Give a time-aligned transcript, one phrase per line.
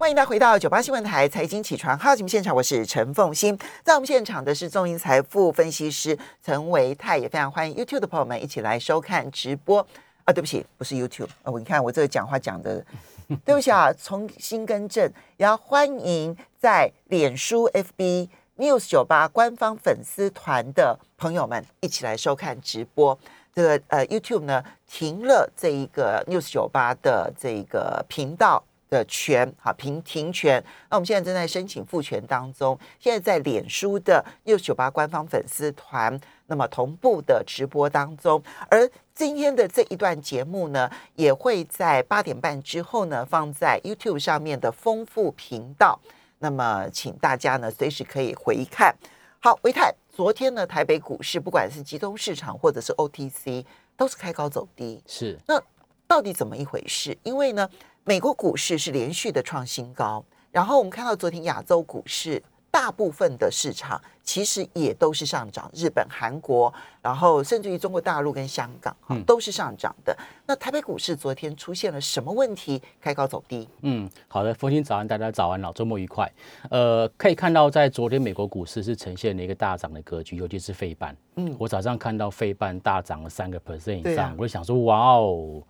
[0.00, 9.84] 欢迎大家回到九八新闻台财经起床号节目现场，我是陈凤欣，在我们现场的是中银财富分析师陈维泰，也非常欢迎 YouTube 的朋友们一起来收看直播
[10.22, 10.32] 啊！
[10.32, 12.80] 对不起，不是 YouTube 啊，我你看我这个讲话讲的，
[13.44, 15.04] 对不起啊，重新更正，
[15.36, 23.18] 也要欢迎在脸书 FB News 九八官方粉丝团的朋友们一起来收看直播。
[23.52, 28.62] 这个呃 YouTube 呢停了这一个 News 九八的这个频道。
[28.88, 32.78] 的权好平停权，那我们现在正在申请复权当中。
[32.98, 38.42] 现在在脸书的六九八官方粉丝团，那么同步的直播当中。
[38.70, 46.00] 而今天的这一段节目呢，也会在八点半之后呢，放在 YouTube 上面的丰富频道。
[46.38, 48.94] 那么，请大家呢随时可以回看。
[49.40, 53.64] 好，维泰，昨天呢，台北股市不管是集中市场或者是 OTC，
[53.96, 55.02] 都是开高走低。
[55.06, 55.60] 是，那
[56.06, 57.16] 到底怎么一回事？
[57.22, 57.68] 因为呢？
[58.04, 70.16] 美国股市是连续的创新高，然后我们看到昨天亚洲股市大部分的市场其实也都是上涨，日本、韩国，然后甚至于中国大陆跟香港都是上涨的。
[70.46, 72.80] 那台北股市昨天出现了什么问题？
[73.00, 73.68] 开高走低。
[73.82, 76.30] 嗯，好的，风清早安，大家早安，老周末愉快。
[76.70, 81.14] 呃，可以看到在昨天美国股市是呈现了一个大涨的格局，尤其是费半。
[81.36, 85.62] 嗯，我早上看到费半大涨了三个 percent 以上，我就想说，哇哦。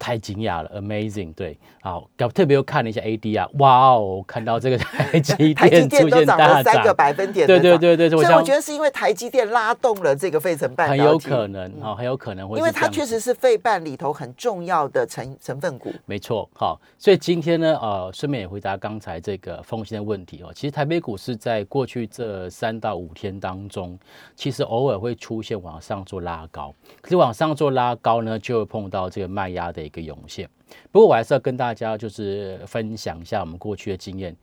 [0.00, 1.32] 太惊讶了，amazing！
[1.34, 23.98] 对，好，特别又看了一下 AD 啊，哇哦，看到这个台积 电出现大涨，三个百分点，对对对对，所以我觉得是因为台积电拉动了这个费城半导体，很有可能哦，很有可能会，因为它确实是费半里头很重要的成成分股，没错，好，所以今天呢，呃，顺便也回答刚才这个风险的问题哦，其实台北股市在过去这三到五天当中，
[24.34, 29.89] 其实偶尔会出现往上做拉高，可是往上做拉高呢，就会碰到这个卖压的。
[29.90, 30.48] 一个涌现，
[30.92, 34.34] 不过我还是要跟大家就是分享一下我们过去的经验，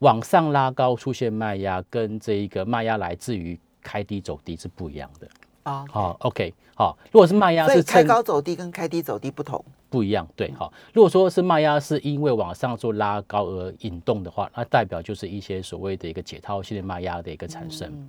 [0.00, 5.28] 往上拉高出现卖压，跟这一个卖压来自于开低走低是不一样的
[5.62, 5.84] 啊。
[5.88, 10.72] 好，OK，好，如果是卖压是开高走低跟开低走低不同，不一样，对，好。
[10.92, 18.08] 如果说是卖压是因为往上做拉高而引动的话，那代表就是一些所谓的一个解套性的卖压的一个产生，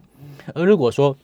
[0.56, 1.16] 而如果说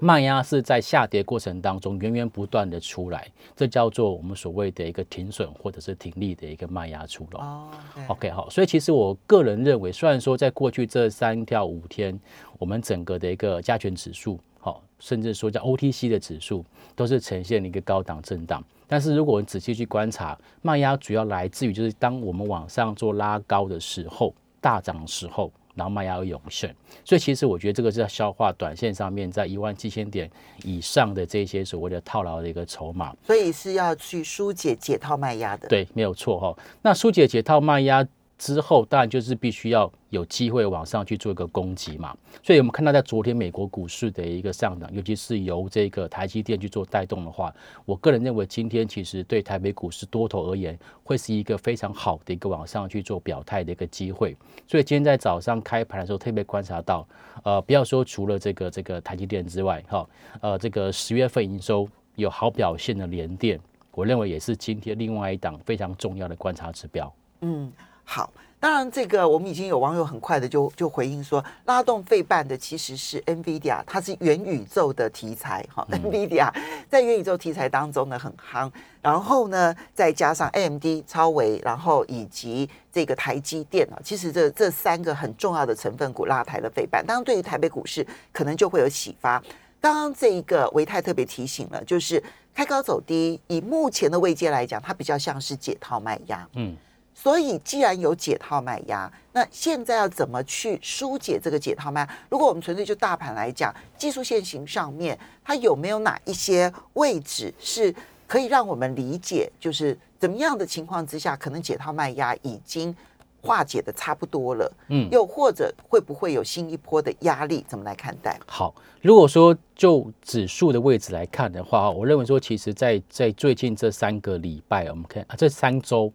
[0.00, 7.40] 卖压是在下跌过程当中源源不断的出来，这叫做我们所谓的一个停损或者是停利的一个卖压出笼。
[7.40, 7.68] 哦
[8.08, 12.18] ，OK，好，所以其实我个人认为，虽然说在过去这三到五天，
[12.58, 16.64] 我们整个的一个加权指数，好，甚至说叫 OTC 的指数，
[16.96, 25.52] 都是呈现一个高档震荡，但是如果我们仔细去观察，卖压主要来自于就是当我们往上做拉高的时候，大涨的时候。
[25.74, 26.74] 然后卖压涌现，
[27.04, 30.30] 所以其实我觉得这个是要消化短线上面在一万七千点
[30.62, 35.68] 以上的这些所谓的套牢的一个筹码，所以是要去疏解解套卖压的。
[35.68, 36.56] 对，没有错哈。
[36.82, 38.06] 那疏解解套卖压。
[38.36, 54.36] 之后当然就是必须要有机会往上去做一个攻击嘛，所以我们看到在昨天美国股市的一个上涨，尤其是由这个台积电去做带动的话，我个人认为今天其实对台北股市多头而言，会是一个非常好的一个往上去做表态的一个机会。
[54.66, 57.06] 所以今天在早上开盘的时候，特别观察到，
[57.44, 60.06] 呃，不要说除了这个这个台积电之外，哈，
[60.40, 63.60] 呃，这个十月份营收有好表现的联电，
[63.92, 67.14] 我认为也是今天另外一档非常重要的观察指标。
[67.42, 67.72] 嗯。
[68.04, 76.50] 好，当然这个我们已经有网友很快的就就回应说，拉动费半的其实是 NVIDIA，它是元宇宙的题材哈，NVIDIA
[76.88, 78.70] 在元宇宙题材当中呢很夯，
[79.02, 89.42] 然后呢再加上 AMD、超维，然后以及这个台积电啊，其实这这三个很重要的成分股拉抬了费半，当然对于台北股市可能就会有启发。
[89.80, 92.22] 刚刚这一个维泰特别提醒了，就是
[92.54, 96.74] 开高走低，以目前的位阶来讲，它比较像是解套卖压，嗯。
[97.14, 102.06] 所以，既然有解套卖压，那现在要怎么去疏解这个解套卖？
[102.28, 107.94] 如果我们纯粹就大盘来讲，技术线型上面，它有没有哪一些位置是
[108.26, 112.94] 可以让我们理解，就是怎么样的情况之下，可能解套卖压已经
[113.40, 114.70] 化解的差不多了？
[114.88, 117.64] 嗯，又或者会不会有新一波的压力？
[117.68, 118.38] 怎么来看待？
[118.44, 126.12] 好，如果说就指数的位置来看的话，我认为说，其实，在在最近这三个礼拜，我们看啊，这三周。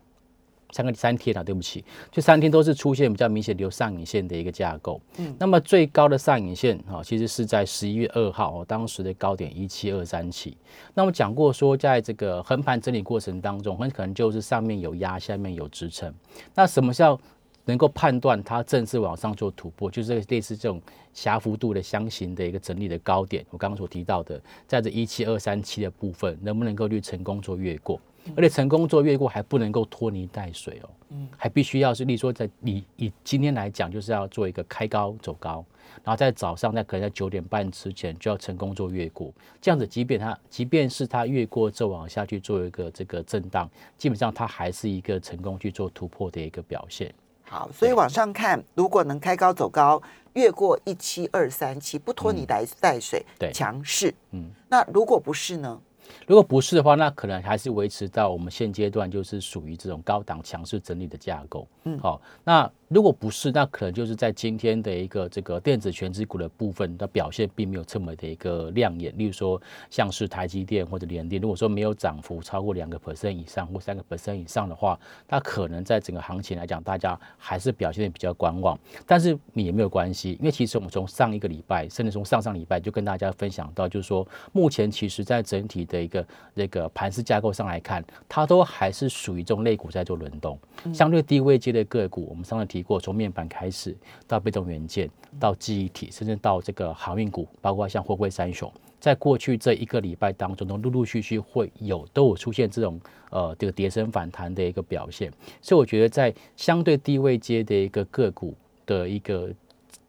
[0.71, 5.01] 三个三天啊，对不起，这三天都是出现比较明显留上影线的一个架构。
[5.18, 10.56] 嗯，那么最高的上影线啊，其实是在十一月二号，当时的高点一七二三七。
[10.94, 16.13] 那我讲过说，在这个横盘整理过程当中，很可能就是上面有压，下面有支撑。
[16.54, 17.19] 那什么叫
[17.66, 19.89] 能够判断它正式往上做突破？
[19.89, 20.81] 就是类似这种
[21.13, 23.45] 狭幅度的箱型的一个整理的高点。
[23.50, 28.00] 我刚刚所提到的，在这一七二三七的部分，能不能够去成功做越过？
[28.36, 35.66] 而且成功做越过还不能够拖泥带水哦，嗯，还必须要是，例如说在你以今天来讲，就是要做一个开高走高，
[36.04, 47.13] 然后在早上在可能在九点半之前就要成功做越过，这样子，即便它即便是它越过之后往下去做一个这个震荡，基本上它还是一个成功去做突破的一个表现。
[47.44, 50.00] 好，所以往上看，如果能开高走高，
[50.33, 55.81] 越过一七二三七，不拖泥带带水，对，强势，嗯，那如果不是呢？
[56.28, 61.68] 如果不是的话，那可能还是维持到我们现阶段就是属于这种高档强势整理的架构。
[61.84, 69.16] 嗯，好，那如果不是，那可能就是在今天的一个这个电子全值股的部分的表现并没有这么的一个亮眼。
[69.16, 78.76] 例如说，像是台积电或者联电，如果说没有涨幅超过两个 percent 以上或三个 percent 以上的话，它可能在整个行情来讲，大家还是表现的比较观望。
[79.06, 86.26] 但是也没有关系，因为其实我们从上一个礼拜，甚至从上上礼拜就跟大家分享到，就是说目前其实在整体的一个
[86.56, 90.58] 这个盘势架构上来看，它都还是属于这种类股在做轮动，
[90.92, 93.96] 相对低位阶的个股，我们上次提过，从面板开始
[94.28, 95.10] 到被动元件，
[95.40, 103.00] 到记忆体，甚至到这个航运股，包括像货柜三雄，在过去这一个礼拜当中，都陆陆续续会有都有出现这种
[103.30, 105.31] 呃这个跌升反弹的一个表现，
[105.62, 108.56] 所以我觉得在相对低位阶的一个个股
[108.86, 109.54] 的一个。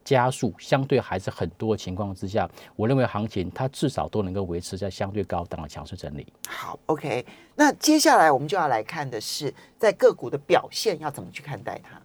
[0.03, 6.25] 加速相对还是很多情况之下，我认为行情它至少都能够维持在相对高档的强势整理。
[6.49, 7.23] 好，OK，
[7.55, 12.01] 那接下来我们就要来看的是在个股的表现要怎么去看待它。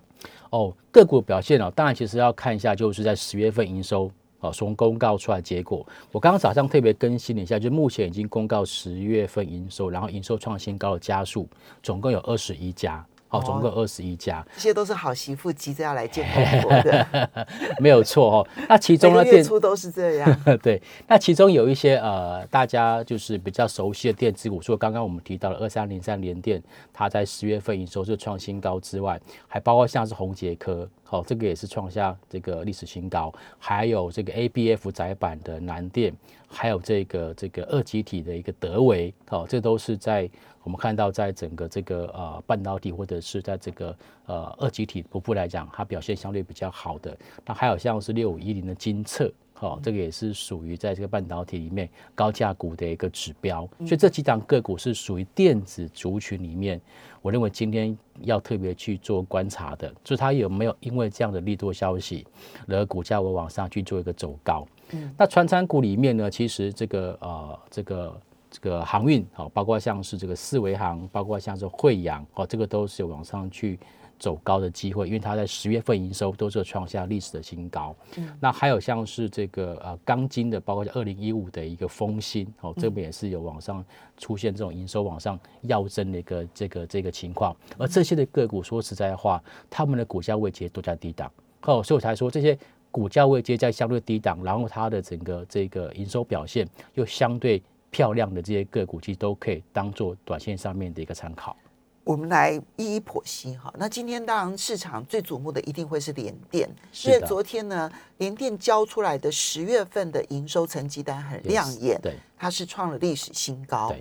[0.50, 4.10] 哦，个股表现哦，当然其实要看一下就是在十月份营收
[4.40, 11.48] 哦，从公告出来结果，我刚刚早上特别更新了一下，就目前已经公告十月份营收，然后营收创新高的加速，
[11.82, 13.04] 总共有二十一家。
[13.28, 17.46] 好，总共二十一家，这些都是好媳妇急着要来见公婆的，
[17.80, 18.48] 没有错哦。
[18.68, 20.42] 那其中呢，月初都是这样。
[20.62, 26.62] 对，那其中有一些呃，大家就是比较熟悉的电子股，除了刚刚我们提到的二三零三联电，
[26.92, 36.12] 它在十月份营收是创新高之外，还包括像是宏杰科，好，这个也是创下这个历史新高，还有这个 A B F 窄板的南电，
[36.48, 40.28] 还有这个这个二极体的一个德维，好，这都是在。
[40.64, 47.16] 我们看到，在整个这个呃半导体或者是在这个呃二极体部分来讲，它表现相对比较好的。
[47.44, 53.68] 那还有像是六五一零的金策，哦，这个也是属于在这个半导体里面高价股的一个指标。
[53.80, 56.80] 所以这几档个股是属于电子族群里面，
[57.22, 62.26] 我认为今天要特别去做观察的，就是它有没有因为这样的利多消息，
[62.68, 64.66] 而股价会往上去做一个走高。
[64.90, 68.20] 嗯，那传产股里面呢，其实这个呃这个。
[68.48, 73.78] 这个航运好，包括像是这个四维航，包括像是惠阳哦，这个都是有往上去
[74.18, 77.94] 走高的机会，因为它在十月份营收都是创下历史的新高。
[78.16, 83.84] 嗯，那还有像是这个呃钢筋的，包括二零一五的一个丰鑫哦，这边也是有往上
[84.16, 87.54] 出现这种营收往上要增的一个这个这个情况。
[87.78, 91.30] 而这些的个股说实在话，他们的股价位阶都在低档
[91.62, 92.58] 哦，所以我才说这些
[92.90, 97.62] 股价位阶在相对低档，然后它的整个这个营收表现又相对。
[97.88, 101.56] 漂亮的这些个股，其实都可以当做短线上面的一个参考。
[102.06, 103.74] 我们来一一剖析哈。
[103.76, 106.70] 那今天当然市场最瞩目的一定会是联电，
[107.02, 113.92] 因为昨天呢，联电交出来的十月份的营收成绩单很亮眼，对，它是创了历史新高。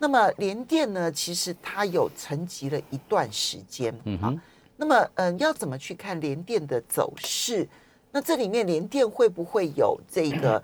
[0.00, 4.40] 那么联电呢，其实它有沉寂了一段时间，嗯哼。
[4.76, 7.68] 那么，嗯，要怎么去看联电的走势？
[8.10, 10.60] 那这里面联电会不会有这个，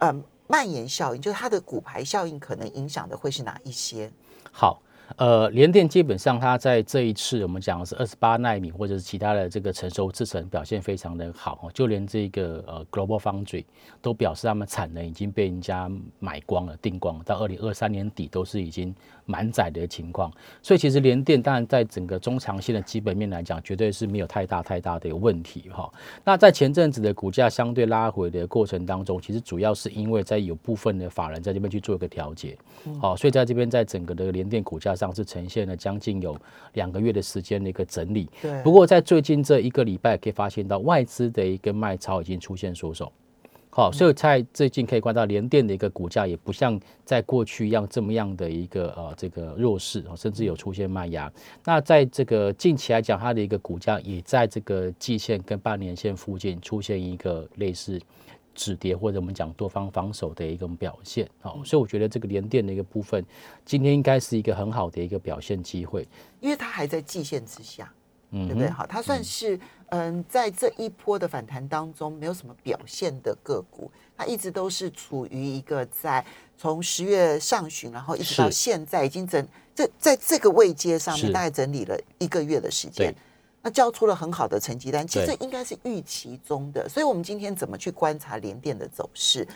[0.00, 0.22] 嗯？
[0.48, 4.12] 蔓延效应，就是它的股牌效应，可能影响的会是哪一些？
[4.50, 4.82] 好。
[5.16, 13.64] 呃，联电基本上它在这一次我们讲的是二十八纳米或者是其他的这个成熟制程表现非常的好就连这个呃 Global Foundry
[14.00, 18.94] 都表示他们产能已经被人家买光了、订光了，到二零二三年底都是已经
[19.26, 20.32] 满载的情况。
[20.62, 25.92] 所以其实联电当然在整个中长线的基本面来讲，绝对是没有太大太大的一个问题哈。
[26.24, 32.56] 那在前阵子的股价相对拉回的过程当中，其实主要是因为在有部分的法人在这边去做一个调节，
[33.00, 34.96] 好，所以在这边在整个的联电股价。
[35.02, 36.36] 上是呈现了将近有
[36.74, 38.62] 两个月的时间的一个整理，对。
[38.62, 43.10] 不过在最近这一个礼拜，可以发现到外资的一个卖超已经出现缩手，
[43.70, 51.32] 好，所以在最近可以观察到联电的一个股价也不像在过去一样这么样的一个呃这个弱势甚至有出现卖压。
[51.64, 58.00] 那在这个近期来讲，它的一个股价也在这个季线跟半年线附近出现一个类似。
[58.54, 63.24] 止跌或者我们讲多方防守的一种表现，好，所以我觉得这个连电的一个部分，
[63.64, 66.06] 今天应该是一个很好的一个表现机会，
[66.40, 67.92] 因为它还在季线之下，
[68.30, 68.68] 嗯，对不对？
[68.68, 69.58] 好，它算是
[69.90, 76.24] 嗯，在这一波的反弹当中没有什么表现的个股，它一直都是处于一个在
[76.56, 83.14] 从十月上旬，然后一直到现在已经整这在这个位阶上面大概整理了一个月的时间对，
[83.62, 86.88] 那交出了很好的成绩单，其实这应该是预期中的。
[86.88, 89.46] 所以，我们今天怎么去观察联电的走势？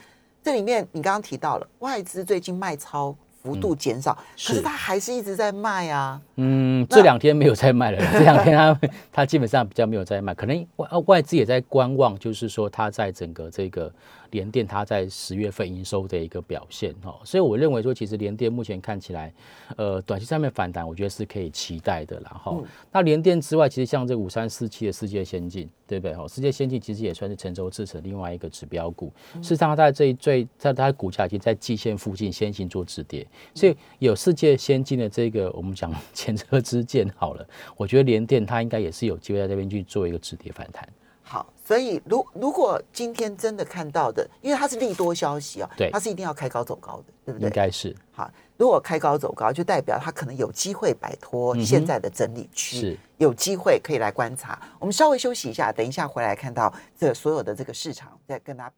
[0.42, 6.20] 这里面你刚刚提到了外资最近卖超幅度减少，可是是它还是一直在卖啊。
[6.36, 8.80] 嗯，这两天没有在卖了，这两天它
[9.12, 13.92] 它基本上比较没有在卖，可能外外资也在观望，就是说它在整个这个
[14.30, 19.32] 联电它在十月份营收的一个表现哦，所以我认为说，其实联电目前看起来，
[19.76, 22.56] 呃，短期上面反弹，我觉得是可以期待的啦哈。
[22.92, 26.14] 那联电之外，其实像这五三四七的世界先进，对不对？
[26.14, 40.88] 哈，世界先进其实也算是成熟制成另外一个指标股，事实上它在这一最在它的股价已经在季线附近先行做止跌，所以有世界先进的这个我们讲前车之鉴好了，我觉得联电它应该也是有机会在这边去做一个止跌反弹。
[41.28, 47.50] 好，所以如如果今天真的看到的，因为它是利多消息哦，对它是一定要开高走高的，对不对应对？
[47.50, 54.56] 该是好，如果开高走高，就代表它可能有机会摆脱现在的整理区，嗯是有机会可以来观察。
[54.78, 58.74] 我们稍微休息一下，等一下回来看到这所有的这个市场，再跟大家。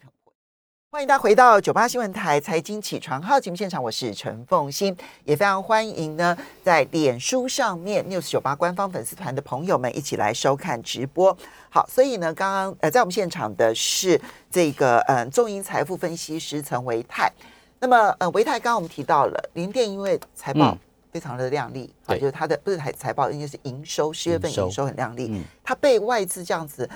[0.91, 11.37] 欢迎大家回到九八新闻台财经起床号节目现场，我是陈凤欣，也非常欢迎呢在脸书上面 news 九八官方粉丝团的朋友们一起来收看直播。
[11.69, 14.19] 好，所以呢，刚刚呃在我们现场的是
[14.51, 17.31] 这个嗯、呃、中银财富分析师陈维泰。
[17.81, 20.79] 那么呃维泰刚刚我们提到了联电，因为财报嗯
[21.13, 26.89] 非常的亮丽，啊，对就是它的不是财财报，应该是营收，十月份营收营收很亮丽，嗯它被外资这样子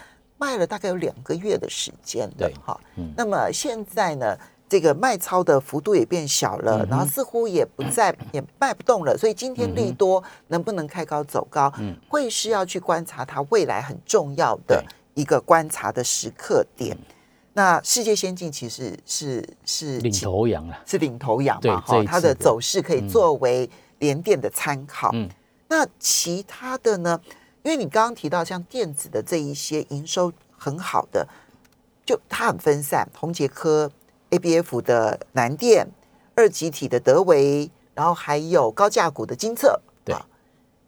[0.43, 2.79] 卖了大概有两个月的时间了对，哈。
[2.97, 4.37] 嗯那么现在呢，
[4.69, 14.85] 这个卖超的幅度也变小了，然后似乎也不再 也卖不动了，所以今天利多能不能开高走高，嗯会是要去观察它未来很重要的
[15.15, 16.97] 一个观察的时刻点。
[17.55, 20.77] 那世界先进其实是是领其头羊了。
[20.87, 23.69] 是领头羊嘛，哈，它的走势可以作为
[24.01, 25.11] 联电的参考。
[25.13, 25.29] 嗯
[25.69, 27.19] 那其他的呢？
[27.63, 31.27] 因为你刚刚提到像电子的这一些营收很好的，
[32.05, 33.91] 就它很分散，宏杰科、
[34.31, 35.87] ABF 的南电、
[36.35, 40.27] 二极体的德维，然后还有高价股的金策，对啊，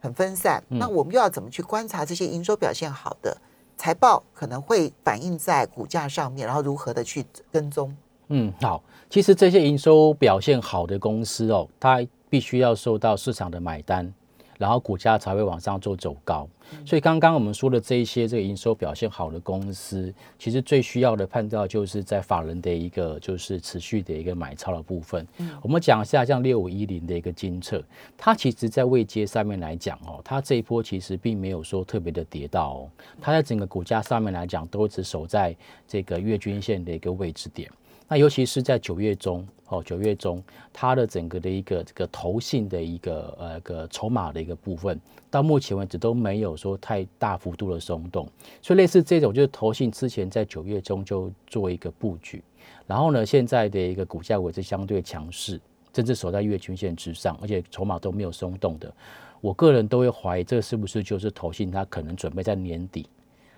[0.01, 0.63] 很分散。
[0.71, 3.37] 嗯那我们又要怎么去观察这些营收表现好的
[3.77, 7.97] 财报可能会反映在股价上面，然后如何的去跟踪？
[8.29, 14.13] 嗯，好，其实这些营收表现好的公司哦，它必须要受到市场的买单，
[14.59, 16.49] 然后股价才会往上做走高。
[16.85, 25.27] 所以刚刚我们说的这一些这个营收表现好的公司，其实最需要的判断就是在法人的一个就是持续的一个买超的部分。
[25.61, 27.85] 我们讲一下像六五一零的一个金策，
[28.17, 35.55] 它其实在位阶上面来讲哦，它这一波其实并没有说特别的跌到哦，它在整个股价上面来讲都只守在
[35.87, 37.71] 这个月均线的一个位置点。
[38.07, 40.43] 那尤其是在九月中，哦，九月中
[40.73, 48.29] 它的整个的一个这个投信的一个呃个筹码的一个部分，到目前为止都没有说太大幅度的松动，
[48.61, 52.45] 所以类似这种就是投信之前在九月中就做一个布局，
[52.87, 55.59] 然后呢，现在的一个股价位置相对强势，
[55.95, 58.95] 甚至守在月均线之上，而且筹码都没有松动的，
[59.41, 63.09] 我个人都会怀疑这是不是就是投信它可能准备在年底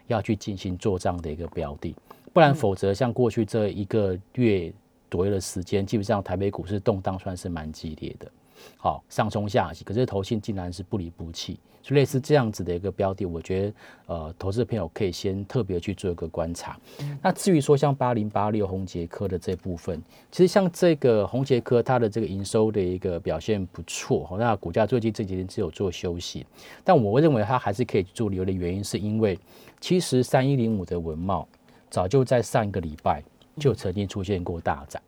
[0.06, 1.96] 要去进行做账的一个标的。
[2.36, 4.70] 不然，否则像过去这一个月
[5.10, 8.30] 左右的时间，基本上台北股市动荡算是蛮激烈的，
[8.76, 13.72] 好上冲下洗，可是投信竟然是不离不弃，所以类似这样子的一个标的，我觉得
[14.08, 16.78] 呃，投资朋友可以先特别去做一个观察。
[17.22, 19.98] 那至于说像八零八六红杰科的这部分，
[20.30, 26.44] 其实像这个红杰科，它的这个营收的一个表现不错，那股价最近这几天只有做休息，
[26.84, 29.38] 但我认为它还是可以做理由的原因，是因为
[29.80, 31.48] 其实三一零五的文茂。
[31.90, 33.22] 早就在上一个礼拜
[33.58, 35.00] 就曾经出现过大涨，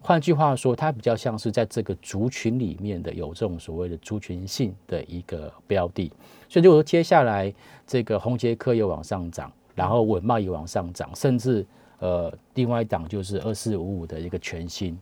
[0.00, 6.10] 换句话说，它比较像是在这个族群里面的有这种所谓的族群性的一个标的，
[6.48, 7.52] 所以如果说接下来
[7.86, 11.64] 这个红杰科又往上涨，然后稳茂也往上涨，甚至
[11.98, 14.98] 呃另外一档就是二四五五的一个全新，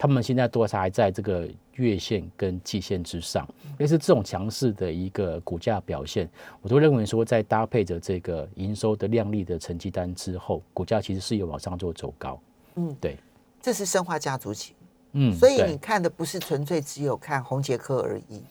[0.00, 6.26] 他们现在多少还在这个月线跟季线之上，类似这种强势的一个股价表现，
[6.62, 12.40] 我都认为说，在搭配着这个营收的亮丽的成绩单之后，股价其实是有往上做走高。
[12.76, 13.18] 嗯，对，
[13.60, 14.74] 这是生化家族型，
[15.12, 18.42] 嗯，所以你看的不是纯粹只有看红杰科而已。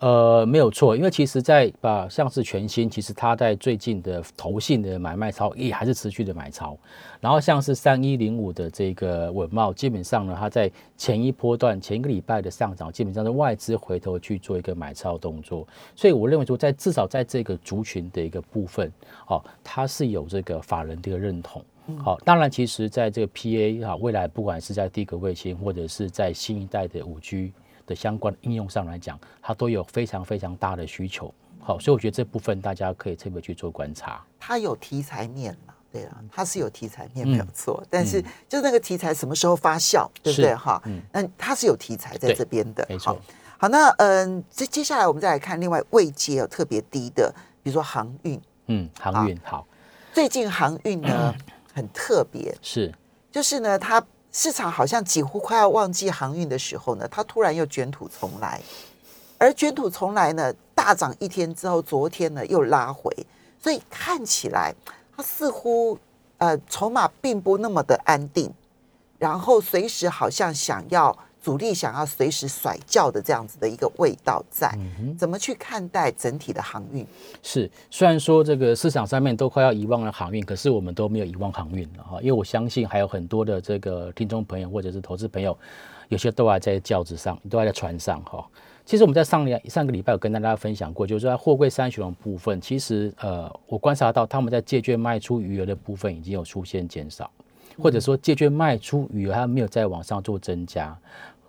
[0.00, 6.76] 呃，没有错，因为其实在把像是全新，其实它在最近的投信的买卖超也还是持续的买超，
[7.20, 18.90] 然后像是三一零五的这个稳茂，基本上呢，它在前一波段前一个礼拜的上涨，基本上是外资回头去做一个买超动作，所以我认为说在至少在这个族群的一个部分，
[19.28, 21.62] 哦，它是有这个法人的一个认同。
[22.02, 27.52] 好，当然，其实在这个 PA 啊，未来不管是在低格卫星或者是在新一代的五 G。
[27.86, 31.32] 的相关应用上来讲，它都有非常非常大的需求。
[31.60, 34.20] 好，所以我觉得这部分大家可以特别去做观察。
[34.40, 35.72] 它有题材面嘛？
[35.92, 40.52] 对啊，它是有题材面没有错，但是就那个题材什么时候发酵，对不对？
[40.52, 43.16] 哈，嗯，那它是有题材在这边的，没错。
[43.56, 49.64] 好，那嗯，接接下来我们再来看另外位阶有特别低的，比如说航运，嗯，航运好。
[50.12, 51.32] 最近航运呢
[51.76, 52.90] 很特别，是，
[53.30, 54.02] 就是呢，它
[54.32, 58.58] 市场好像几乎快要忘记航运的时候呢，它突然又卷土重来，
[59.36, 63.14] 而卷土重来呢，大涨一天之后，昨天呢又拉回，
[63.62, 64.74] 所以看起来
[65.14, 65.98] 它似乎
[66.38, 68.50] 呃筹码并不那么的安定，
[69.18, 71.14] 然后随时好像想要。
[71.46, 74.76] 主力想要随时甩轿的这样子的一个味道在，
[75.16, 77.06] 怎么去看待整体的航运？
[77.40, 85.56] 是，虽然说这个市场上面都快要遗忘了航运，可是我们都没有遗忘航运了哈，因为我相信还有很多的这个听众朋友或者是投资朋友，
[86.08, 88.44] 有些都还在轿子上，都还在船上哈。
[88.84, 97.30] 其实我们在上两上个礼拜有跟大家分享过，就是在货柜三雄的部分，其实呃，我观察到他们在借券卖出余额的部分已经有出现减少，
[97.80, 100.98] 或者说借券卖出余额它没有再往上做增加。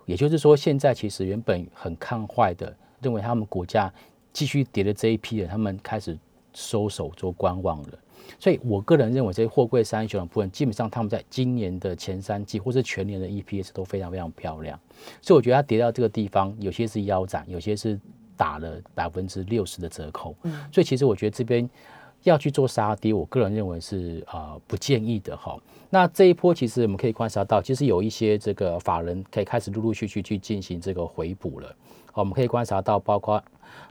[0.08, 3.92] 也就是说，现在其实原本很看坏的，认为他们股价
[4.32, 6.18] 继续跌的这一批人，他们开始
[6.54, 7.88] 收手做观望了。
[8.40, 14.80] 所以我个人认为，这些货柜三雄的部分，基本上他们在今年的前三季或是全年的 EPS 都非常非常漂亮。
[15.20, 18.00] 所以我觉得它跌到这个地方，有些是腰斩，有些是
[18.34, 20.34] 打了百分之六十的折扣。
[20.44, 21.68] 嗯，所以其实我觉得这边。
[22.24, 25.58] 要去做杀跌，我个人认为是啊不建议的哈。
[25.90, 31.74] 那这一波其实我们可以观察到，其实有一些这个法人可以开始陆陆续续去进行这个回补了。
[32.12, 33.42] 好，我们可以观察到，包括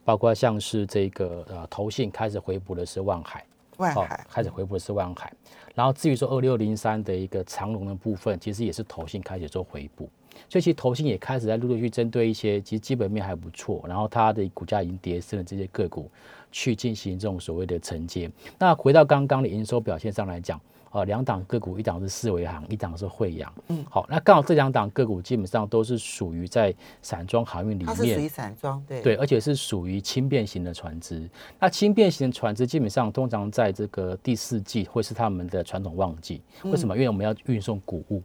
[0.03, 3.43] 包括像是这个呃投信开始回补的是万海，
[3.77, 5.33] 万海开始回补的是万海。
[5.73, 10.09] 然后至于说二六零三的一个长龙的部分，其实也是投信开始做回补。
[10.49, 16.11] 所以其实投信也开始在陆陆续续针对一些其实基本面还不错，然后它的股价已经跌升的这些个股。
[16.57, 18.27] 去进行这种所谓的承接。
[18.57, 20.59] 那回到刚刚的营收表现上来讲，
[20.89, 23.53] 啊，两档个股，一档是四维行，一档是惠阳。
[23.67, 31.29] 嗯，好，那刚好这两档个股基本上都是属于在散装航运里面，它是属于散装，对对，而且是属于轻便型的船只。
[31.59, 36.41] 那轻便型的船只基本上通常在这个第四季会是他们的传统旺季。
[36.63, 36.95] 为什么？
[36.95, 38.23] 因为我们要运送谷物。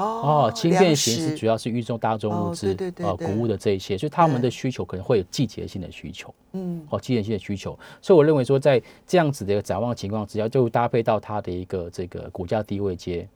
[0.00, 13.28] 哦，轻便型是主要是运送大众物资，呃，谷物的这一些，所以他们的需求可能会有季节性的需求，嗯，哦，季节性的需求，所以我认为说，在这样子的一个展望情况之下，就搭配到它的一个这个股价低位阶，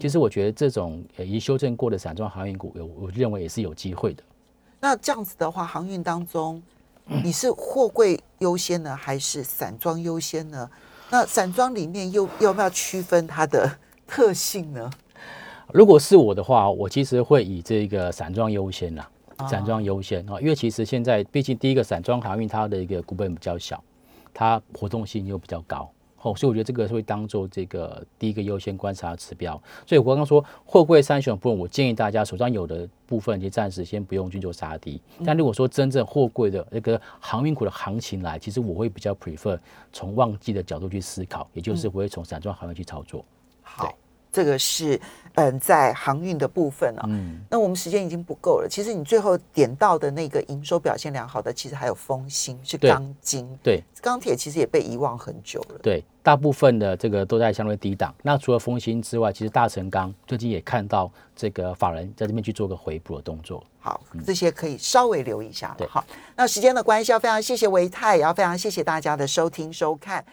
[0.00, 4.22] 其实我觉得这种已修正过的散装航运股，有我认为也是有机会的。
[4.80, 6.62] 那这样子的话，航运当中，
[7.06, 10.70] 你是货柜优先呢，还是散装优先呢？
[11.10, 13.70] 那散装里面又要不要区分它的
[14.06, 14.90] 特性呢？
[15.72, 19.08] 如果是我的话，我其实会以这个散装优先啦，
[19.48, 23.82] 散装优先啊，因为其实现在毕竟第一个散装航运它的一个股本比较小，
[24.34, 29.54] 它活动性又比较高，哦，所以我觉得这个会当做这个第一个优先观察指标。
[29.86, 35.00] 所以我刚刚说货柜三选部分，我建议大家手上有的部分就暂时先不用去做杀低。
[35.24, 39.58] 但如果说真正货柜的那个航运股的行情来，其实我会比较 prefer
[39.90, 43.24] 从旺季的角度去思考，也就是我会从散装航运去操作。
[43.62, 43.90] 好。
[44.32, 44.98] 这个是
[45.34, 48.68] 嗯，在航运的部分啊，嗯，那我们时间已经不够了。
[48.68, 55.78] 其实你最后点到的那个营收表现良好的，其实还有丰兴是钢筋，对，钢铁其实也被遗忘很久了。
[55.82, 58.14] 对，大部分的这个都在相对低档。
[58.22, 63.64] 那除了丰兴之外，其实大成钢最近也看到这个法人在这边去做个回补的动作。
[63.80, 65.76] 好，这些可以稍微留意一下。
[65.88, 66.04] 好，
[66.36, 70.24] 那时间的关系，要非常谢谢维泰，也要非常谢谢大家的收听收看。